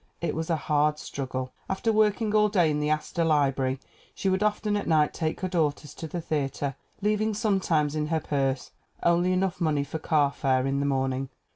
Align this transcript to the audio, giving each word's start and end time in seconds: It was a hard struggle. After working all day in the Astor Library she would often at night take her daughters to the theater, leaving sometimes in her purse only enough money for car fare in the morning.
It 0.19 0.33
was 0.33 0.49
a 0.49 0.55
hard 0.55 0.97
struggle. 0.97 1.51
After 1.69 1.93
working 1.93 2.33
all 2.33 2.49
day 2.49 2.71
in 2.71 2.79
the 2.79 2.89
Astor 2.89 3.23
Library 3.23 3.79
she 4.15 4.29
would 4.29 4.41
often 4.41 4.75
at 4.75 4.87
night 4.87 5.13
take 5.13 5.41
her 5.41 5.47
daughters 5.47 5.93
to 5.93 6.07
the 6.07 6.19
theater, 6.19 6.73
leaving 7.03 7.35
sometimes 7.35 7.95
in 7.95 8.07
her 8.07 8.19
purse 8.19 8.71
only 9.03 9.31
enough 9.31 9.61
money 9.61 9.83
for 9.83 9.99
car 9.99 10.31
fare 10.31 10.65
in 10.65 10.79
the 10.79 10.87
morning. 10.87 11.29